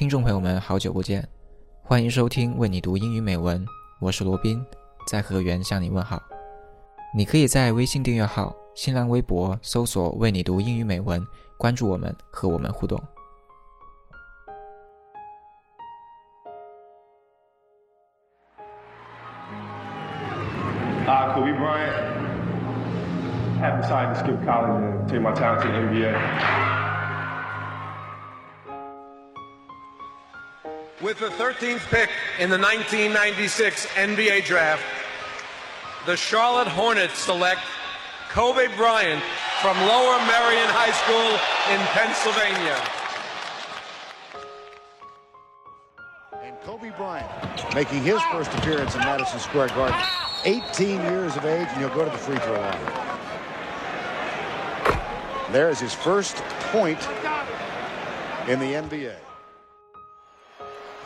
[0.00, 1.28] 听众朋友们，好久不见，
[1.82, 3.62] 欢迎收听为你读英语美文，
[4.00, 4.64] 我是罗宾，
[5.06, 6.18] 在河源向你问好。
[7.14, 11.22] 你可以在微信订阅号、新浪微博搜索“为你读英语美文”，
[11.58, 12.98] 关注我们，和我们互动。
[21.06, 21.92] Uh, Kobe Bryant
[23.60, 26.79] had decided to skip college and take my talent to the NBA.
[31.00, 34.82] With the 13th pick in the 1996 NBA Draft,
[36.04, 37.62] the Charlotte Hornets select
[38.28, 39.22] Kobe Bryant
[39.62, 41.40] from Lower Merion High School
[41.72, 42.76] in Pennsylvania.
[46.44, 49.98] And Kobe Bryant making his first appearance in Madison Square Garden.
[50.44, 52.78] 18 years of age, and he'll go to the free throw line.
[55.50, 56.36] There's his first
[56.72, 57.00] point
[58.46, 59.14] in the NBA.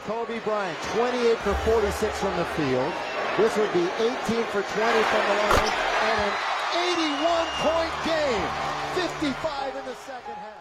[0.05, 2.93] Kobe Bryant, 28 for 46 from the field.
[3.41, 3.89] This would be 18
[4.53, 5.73] for 20 from the line
[6.05, 6.33] and an
[6.93, 8.45] 81-point game.
[9.01, 9.33] 55
[9.81, 10.61] in the second half.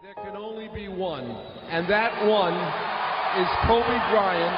[0.00, 1.28] There can only be one,
[1.68, 2.56] and that one
[3.36, 4.56] is Kobe Bryant,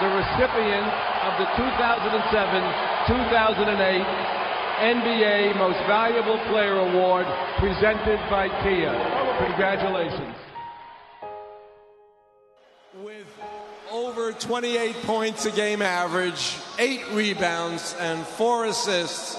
[0.00, 0.88] the recipient
[1.28, 4.00] of the 2007-2008
[4.80, 7.28] NBA Most Valuable Player Award
[7.60, 8.96] presented by Kia.
[9.44, 10.40] Congratulations.
[14.22, 19.36] Over 28 points a game average, 8 rebounds, and 4 assists,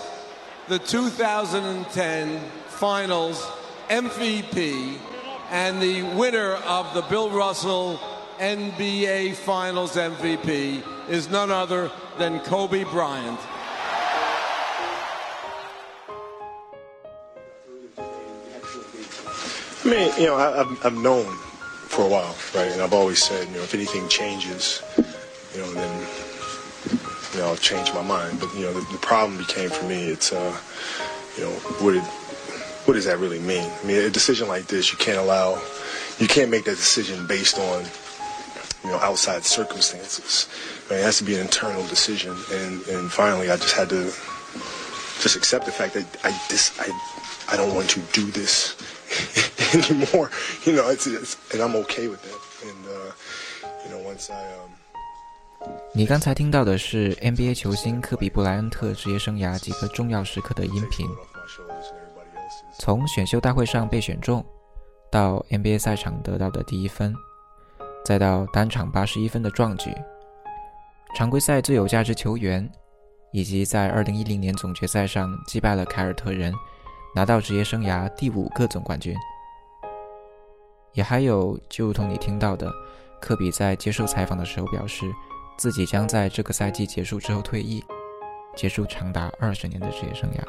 [0.68, 3.42] the 2010 Finals
[3.90, 4.98] MVP
[5.52, 7.98] and the winner of the Bill Russell
[8.40, 13.40] NBA Finals MVP is none other than Kobe Bryant.
[19.86, 21.38] I mean, you know, I, I've known
[21.94, 22.72] for a while, right?
[22.72, 24.82] And I've always said, you know, if anything changes,
[25.54, 26.08] you know, then,
[27.34, 28.40] you know, I'll change my mind.
[28.40, 30.58] But, you know, the, the problem became for me, it's, uh,
[31.38, 31.52] you know,
[31.82, 32.04] what did,
[32.86, 33.70] what does that really mean?
[33.70, 35.62] I mean, a decision like this, you can't allow,
[36.18, 37.86] you can't make that decision based on,
[38.84, 40.50] you know, outside circumstances.
[40.90, 41.00] Right?
[41.00, 42.36] It has to be an internal decision.
[42.52, 44.06] And, and finally, I just had to
[45.22, 46.90] just accept the fact that I, this, I,
[47.54, 48.76] I don't want to do this
[49.74, 50.30] anymore.
[50.66, 52.40] You know, it's, it's and I'm okay with that.
[52.64, 53.12] And uh,
[53.84, 54.72] you know, once I um.
[55.94, 61.08] 你刚才听到的是 NBA 球星科比布莱恩特职业生涯几个重要时刻的音频，
[62.80, 64.46] 从选秀大会上被选中，
[65.10, 67.16] 到 NBA 赛场得到的第一分，
[68.04, 69.96] 再到单场八十一分的壮举，
[71.16, 72.70] 常规赛最有价值球员，
[73.32, 76.54] 以及在二零一零年总决赛上击败了凯尔特人。
[77.16, 79.16] 拿到职业生涯第五个总冠军，
[80.94, 82.72] 也还有就如同你听到的，
[83.22, 85.06] 科比在接受采访的时候表示，
[85.56, 87.84] 自己将在这个赛季结束之后退役，
[88.56, 90.44] 结束长达二十年的职业生涯。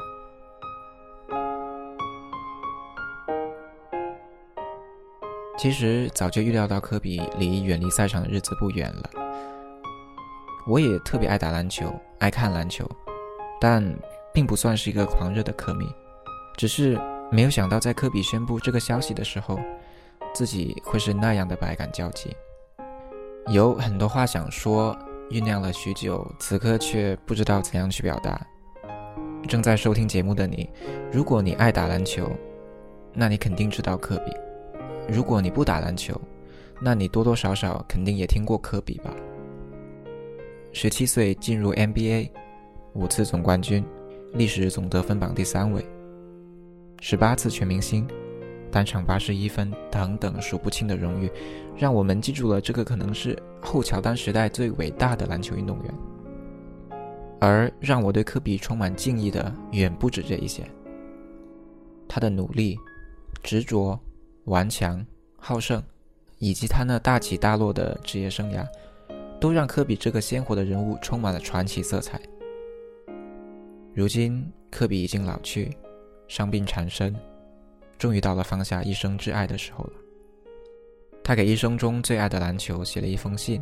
[5.57, 9.09] 其实早就预料到科比离远离赛场的日子不远了。
[10.67, 12.89] 我也特别爱打篮球，爱看篮球，
[13.61, 13.83] 但
[14.33, 15.87] 并不算是一个狂热的科迷。
[16.55, 16.99] 只是
[17.31, 19.59] 没有想到，在科比宣布这个消息的时候，
[20.33, 22.35] 自己会是那样的百感交集，
[23.47, 24.97] 有很多话想说，
[25.29, 28.39] 酝酿了许久，此刻却不知道怎样去表达。
[29.47, 30.69] 正在收听节目的你，
[31.11, 32.31] 如果你爱打篮球，
[33.13, 34.31] 那你肯定知道科比；
[35.07, 36.19] 如果你不打篮球，
[36.79, 39.13] 那你多多少少肯定也听过科比吧。
[40.71, 42.29] 十七岁进入 NBA，
[42.93, 43.85] 五次总冠军，
[44.33, 45.85] 历史总得分榜第三位。
[47.01, 48.07] 十八次全明星，
[48.71, 51.31] 单场八十一分等等数不清的荣誉，
[51.77, 55.93] 让我们记住了这个可能是后乔丹时代最伟大的篮球运动员。
[57.39, 60.63] 而让我对科比充满敬意的远不止这一些。
[62.07, 62.77] 他的努力、
[63.43, 63.99] 执着、
[64.45, 65.05] 顽强、
[65.37, 65.83] 好胜，
[66.39, 68.65] 以及他那大起大落的职业生涯，
[69.39, 72.19] 都让科比这个鲜活的人物充满了传奇色彩。
[73.93, 75.75] 如今，科比已经老去。
[76.27, 77.15] 伤病缠身，
[77.97, 79.93] 终于到了放下一生挚爱的时候了。
[81.23, 83.61] 他给一生中最爱的篮球写了一封信，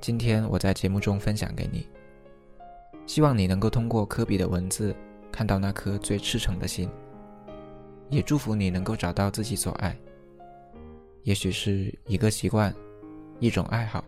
[0.00, 1.86] 今天我在节目中分享给你。
[3.06, 4.94] 希望你能够通过科比的文字，
[5.32, 6.88] 看到那颗最赤诚的心。
[8.10, 9.94] 也祝福你能够找到自己所爱。
[11.24, 12.74] 也许是一个习惯，
[13.38, 14.02] 一种爱好，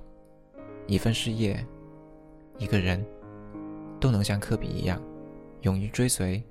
[0.87, 1.63] 一份事业，
[2.57, 3.05] 一个人，
[3.99, 5.03] 都能像科比一样，
[5.63, 6.43] 勇于追随。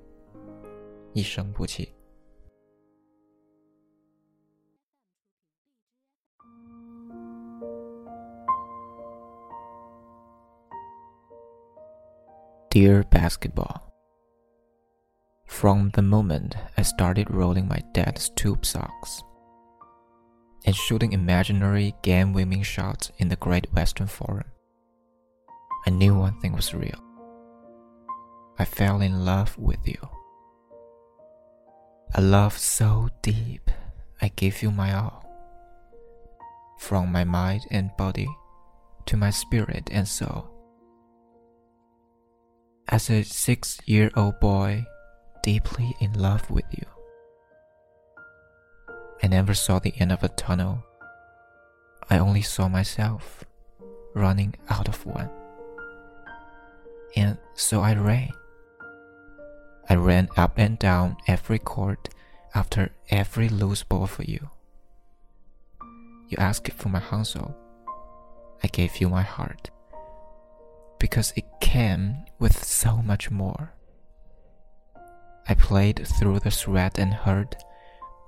[12.70, 13.92] Dear basketball,
[15.46, 19.24] from the moment I started rolling my dad's tube socks
[20.64, 24.46] and shooting imaginary game winning shots in the Great Western Forum,
[25.88, 27.02] I knew one thing was real.
[28.60, 30.19] I fell in love with you.
[32.14, 33.70] A love so deep,
[34.20, 35.24] I gave you my all.
[36.80, 38.28] From my mind and body
[39.06, 40.50] to my spirit and soul.
[42.88, 44.84] As a six year old boy,
[45.44, 46.84] deeply in love with you.
[49.22, 50.82] I never saw the end of a tunnel.
[52.10, 53.44] I only saw myself
[54.14, 55.30] running out of one.
[57.14, 58.32] And so I ran.
[59.90, 62.10] I ran up and down every court
[62.54, 64.48] after every loose ball for you.
[66.28, 67.56] You asked for my hansel.
[68.62, 69.70] I gave you my heart
[71.00, 73.74] because it came with so much more.
[75.48, 77.56] I played through the sweat and hurt,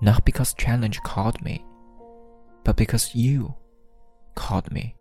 [0.01, 1.63] not because challenge called me,
[2.65, 3.55] but because you
[4.35, 4.97] called me.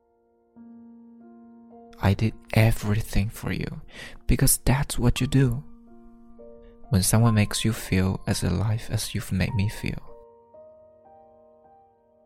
[2.00, 3.80] I did everything for you
[4.28, 5.64] because that's what you do.
[6.92, 10.02] When someone makes you feel as alive as you've made me feel.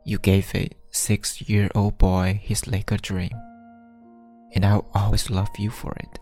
[0.04, 3.30] You gave a six year old boy his Laker dream
[4.52, 6.18] and I'll always love you for it.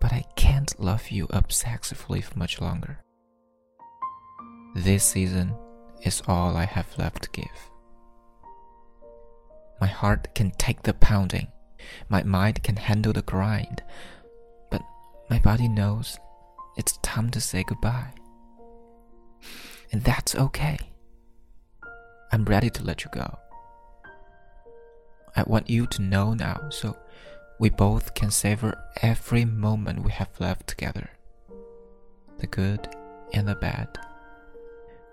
[0.00, 3.00] But I can't love you obsessively for much longer.
[4.76, 5.52] This season
[6.04, 7.70] is all I have left to give.
[9.80, 11.48] My heart can take the pounding,
[12.08, 13.82] my mind can handle the grind,
[14.70, 14.82] but
[15.28, 16.20] my body knows
[16.76, 18.12] it's time to say goodbye.
[19.92, 20.78] And that's okay.
[22.32, 23.38] I'm ready to let you go.
[25.34, 26.96] I want you to know now so
[27.58, 31.10] we both can savor every moment we have left together.
[32.38, 32.88] The good
[33.32, 33.98] and the bad.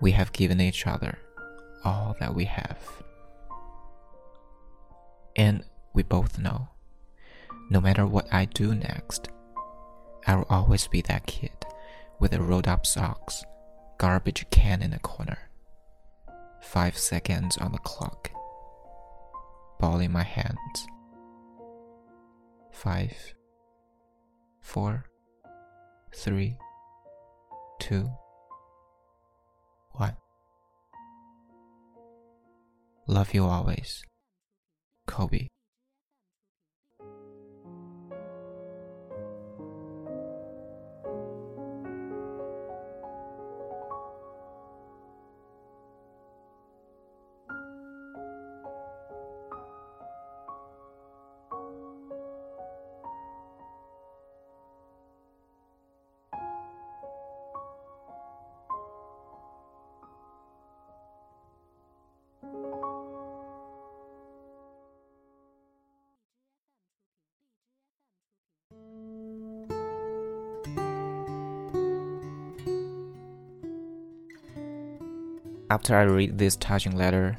[0.00, 1.18] We have given each other
[1.84, 2.78] all that we have.
[5.36, 5.64] And
[5.94, 6.68] we both know,
[7.70, 9.28] no matter what I do next,
[10.26, 11.52] I will always be that kid
[12.18, 13.44] with the rolled up socks,
[13.98, 15.38] garbage can in the corner,
[16.60, 18.30] five seconds on the clock
[19.78, 20.86] ball in my hands.
[22.70, 23.34] Five,
[24.60, 25.04] four,
[26.14, 26.56] three,
[27.78, 28.10] two,
[29.92, 30.16] one.
[33.06, 34.02] Love you always,
[35.06, 35.48] Kobe.
[75.70, 77.38] After I read this touching letter,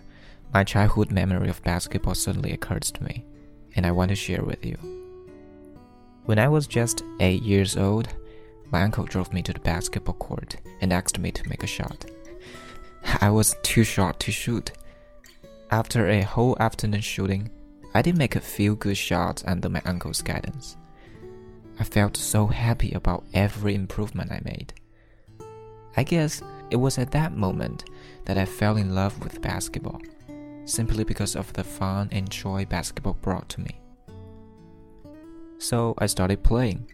[0.53, 3.25] my childhood memory of basketball suddenly occurs to me,
[3.75, 4.77] and I want to share with you.
[6.25, 8.09] When I was just 8 years old,
[8.71, 12.05] my uncle drove me to the basketball court and asked me to make a shot.
[13.21, 14.71] I was too short to shoot.
[15.69, 17.51] After a whole afternoon shooting,
[17.93, 20.77] I did make a few good shots under my uncle's guidance.
[21.79, 24.73] I felt so happy about every improvement I made.
[25.95, 26.41] I guess
[26.71, 27.85] it was at that moment
[28.25, 30.01] that I fell in love with basketball,
[30.65, 33.79] simply because of the fun and joy basketball brought to me.
[35.57, 36.91] So I started playing.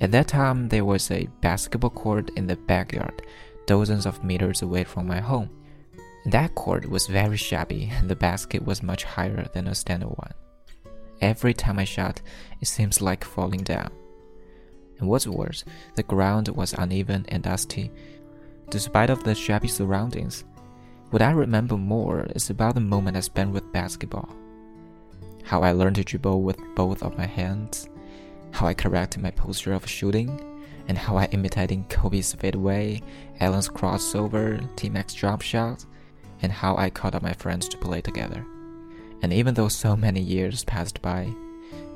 [0.00, 3.22] At that time, there was a basketball court in the backyard,
[3.66, 5.50] dozens of meters away from my home.
[6.26, 10.32] That court was very shabby, and the basket was much higher than a standard one.
[11.20, 12.20] Every time I shot,
[12.60, 13.90] it seems like falling down.
[14.98, 17.90] And what's worse, the ground was uneven and dusty,
[18.70, 20.44] despite of the shabby surroundings.
[21.10, 24.28] What I remember more is about the moment I spent with basketball.
[25.44, 27.88] How I learned to dribble with both of my hands,
[28.50, 30.40] how I corrected my posture of shooting,
[30.88, 33.02] and how I imitated Kobe's fadeaway,
[33.40, 35.84] Allen's crossover, T-Mac's drop shot,
[36.42, 38.44] and how I called up my friends to play together.
[39.22, 41.32] And even though so many years passed by,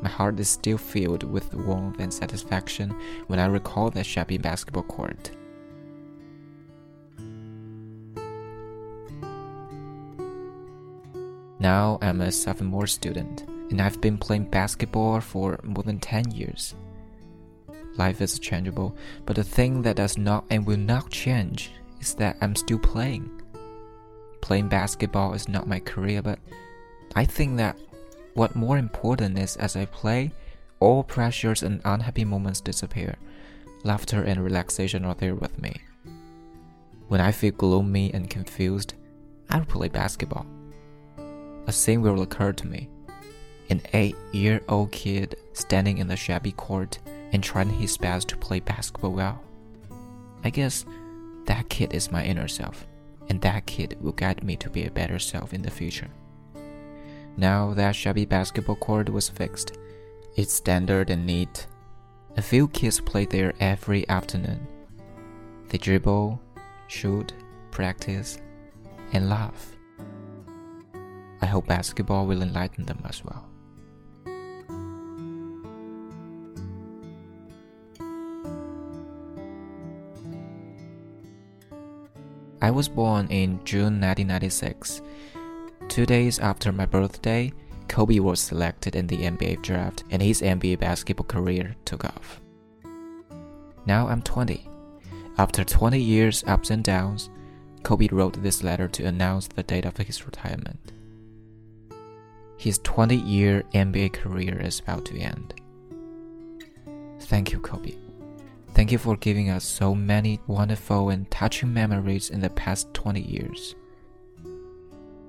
[0.03, 2.95] my heart is still filled with warmth and satisfaction
[3.27, 5.31] when I recall that shabby basketball court.
[11.61, 16.75] Now I'm a sophomore student, and I've been playing basketball for more than 10 years.
[17.99, 22.39] Life is changeable, but the thing that does not and will not change is that
[22.41, 23.43] I'm still playing.
[24.41, 26.39] Playing basketball is not my career, but
[27.15, 27.77] I think that
[28.33, 30.33] what more important is as I play,
[30.79, 33.17] all pressures and unhappy moments disappear.
[33.85, 35.75] Laughter and relaxation are there with me.
[37.09, 38.95] When I feel gloomy and confused,
[39.51, 40.47] I'll play basketball.
[41.71, 42.89] A scene will occur to me.
[43.69, 46.99] An eight year old kid standing in the shabby court
[47.31, 49.41] and trying his best to play basketball well.
[50.43, 50.85] I guess
[51.47, 52.89] that kid is my inner self,
[53.29, 56.11] and that kid will guide me to be a better self in the future.
[57.37, 59.79] Now that shabby basketball court was fixed,
[60.35, 61.69] it's standard and neat.
[62.37, 64.67] A few kids play there every afternoon.
[65.69, 66.43] They dribble,
[66.89, 67.33] shoot,
[67.71, 68.39] practice,
[69.13, 69.77] and laugh.
[71.43, 73.51] I hope basketball will enlighten them as well.
[82.63, 85.01] I was born in June 1996.
[85.89, 87.53] Two days after my birthday,
[87.89, 92.41] Kobe was selected in the NBA draft and his NBA basketball career took off.
[93.87, 94.69] Now I'm 20.
[95.39, 97.31] After 20 years ups and downs,
[97.83, 100.93] Kobe wrote this letter to announce the date of his retirement.
[102.61, 105.55] His 20 year NBA career is about to end.
[107.21, 107.95] Thank you, Kobe.
[108.75, 113.23] Thank you for giving us so many wonderful and touching memories in the past 20
[113.23, 113.75] years.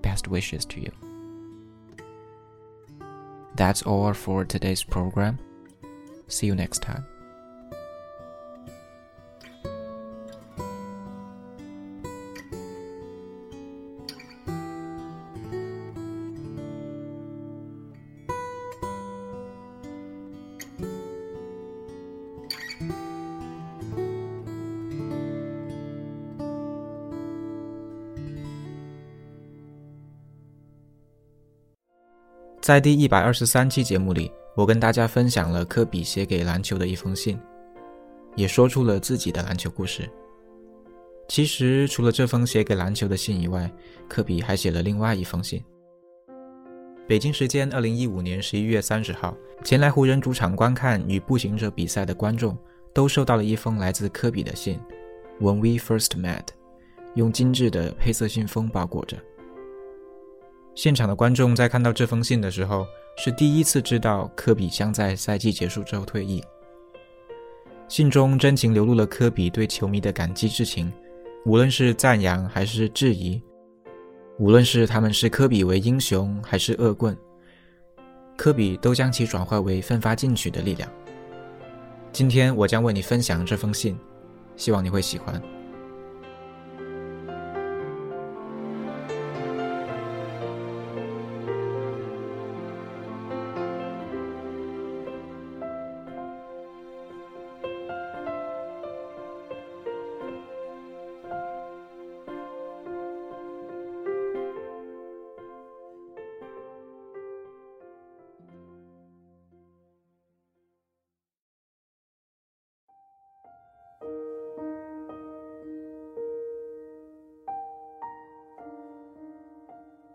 [0.01, 0.91] Best wishes to you.
[3.55, 5.39] That's all for today's program.
[6.27, 7.05] See you next time.
[32.71, 37.37] 在第一百二十三期节目里，我跟大家分享了科比写给篮球的一封信，
[38.37, 40.09] 也说出了自己的篮球故事。
[41.27, 43.69] 其实，除了这封写给篮球的信以外，
[44.07, 45.61] 科比还写了另外一封信。
[47.09, 49.35] 北京时间二零一五年十一月三十号，
[49.65, 52.57] 前来湖人主场观看与步行者比赛的观众
[52.93, 54.79] 都收到了一封来自科比的信。
[55.41, 56.45] When we first met，
[57.15, 59.17] 用精致的黑色信封包裹着。
[60.73, 62.87] 现场的观众在看到这封信的时候，
[63.17, 66.41] 是第一次知道科比将在赛季结束之后退役。
[67.87, 70.91] 信中真情流露了科比对球迷的感激之情，
[71.45, 73.41] 无论是赞扬还是质疑，
[74.39, 77.15] 无论是他们视科比为英雄还是恶棍，
[78.37, 80.89] 科比都将其转化为奋发进取的力量。
[82.13, 83.99] 今天我将为你分享这封信，
[84.55, 85.41] 希望你会喜欢。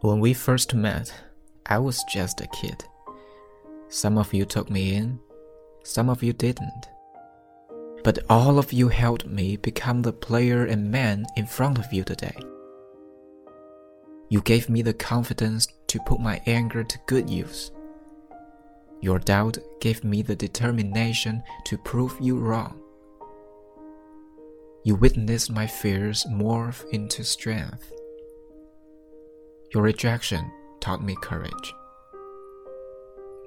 [0.07, 1.13] When we first met,
[1.67, 2.85] I was just a kid.
[3.89, 5.19] Some of you took me in,
[5.83, 6.87] some of you didn't.
[8.05, 12.05] But all of you helped me become the player and man in front of you
[12.05, 12.37] today.
[14.29, 17.73] You gave me the confidence to put my anger to good use.
[19.01, 22.81] Your doubt gave me the determination to prove you wrong.
[24.85, 27.91] You witnessed my fears morph into strength.
[29.73, 31.75] Your rejection taught me courage.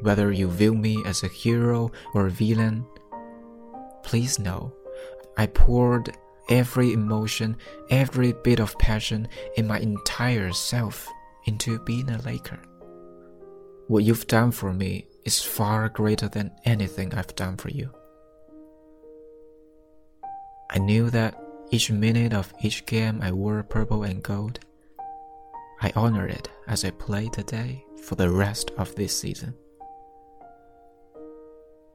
[0.02, 2.86] Whether you view me as a hero or a villain,
[4.04, 4.74] please know
[5.38, 6.16] I poured
[6.50, 7.56] every emotion,
[7.90, 11.08] every bit of passion in my entire self
[11.46, 12.60] into being a Laker.
[13.88, 17.90] What you've done for me is far greater than anything I've done for you.
[20.70, 24.60] I knew that each minute of each game I wore purple and gold
[25.82, 29.54] I honor it as I play today for the rest of this season.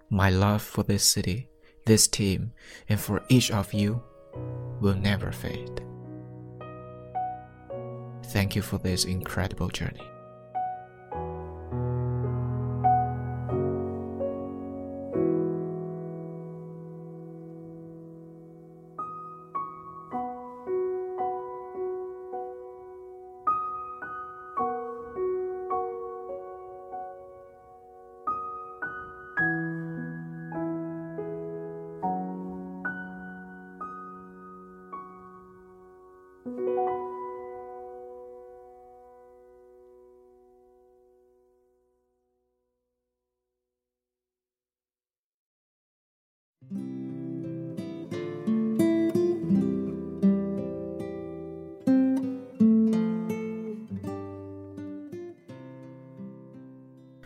[0.08, 1.50] My love for this city,
[1.84, 2.52] this team,
[2.88, 4.02] and for each of you
[4.80, 5.82] will never fade.
[8.26, 10.13] Thank you for this incredible journey.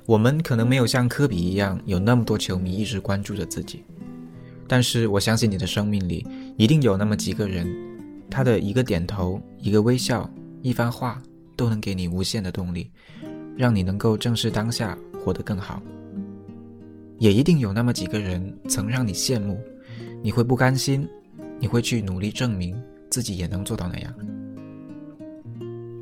[0.09, 3.85] 我们可能没有像科比一样有那么多球迷一直关注着自己，
[4.67, 7.69] 但是我相信你的生命里一定有那么几个人，
[8.31, 10.29] 他的一个点头、一个微笑、
[10.63, 11.21] 一番话
[11.55, 12.91] 都能给你无限的动力，
[13.55, 15.83] 让你能够正视当下，活得更好。
[17.19, 19.61] 也一定有那么几个人曾让你羡慕，
[20.23, 21.07] 你会不甘心，
[21.61, 22.75] 你会去努力证明
[23.11, 24.15] 自己也能做到那样。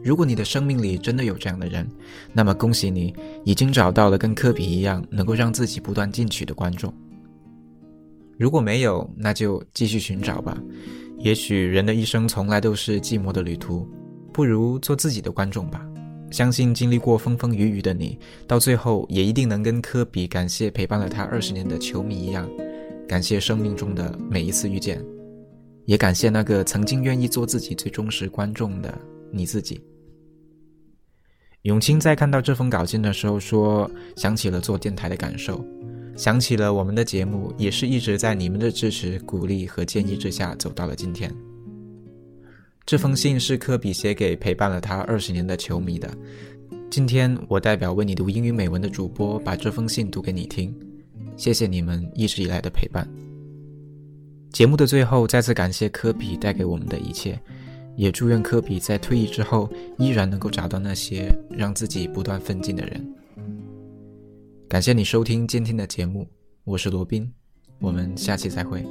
[0.06, 1.84] 如果你的生命里真的有这样的人，
[2.32, 3.12] 那么恭喜你，
[3.44, 6.94] 已经找到了跟科比一样能够让自己不断进取的观众。
[8.38, 10.56] 如果没有，那就继续寻找吧。
[11.18, 13.84] 也许人的一生从来都是寂寞的旅途，
[14.32, 15.84] 不如做自己的观众吧。
[16.30, 22.48] 相信经历过风风雨雨的你，到最后也一定能跟科比感谢陪伴了他二十年的球迷一样，
[23.08, 25.04] 感谢生命中的每一次遇见，
[25.84, 28.96] 也感谢那个曾经愿意做自己最忠实观众的
[29.32, 29.82] 你自己。
[31.66, 35.66] 永清在看到这封稿件的时候说：“想起了做电台的感受，
[36.16, 41.28] 想起了我们的节目也是一直在你们的支持、鼓励和建议之下走到了今天。”
[42.86, 46.08] 这封信是科比写给陪伴了他二十年的球迷的。
[46.88, 50.72] 今天我代表为你读英语美文的主播把这封信读给你听，
[51.36, 53.04] 谢谢你们一直以来的陪伴。
[54.52, 57.36] 节目的最后，再次感谢科比带给我们的一切。
[57.96, 63.14] 也祝愿科比在退役之后依然能够找到那些让自己不断奋进的人。
[64.68, 66.28] 感谢你收听今天的节目，
[66.64, 67.32] 我是罗宾，
[67.80, 68.84] 我们下期再会。